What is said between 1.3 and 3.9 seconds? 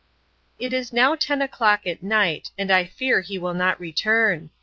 o'clock at night, and I fear he will not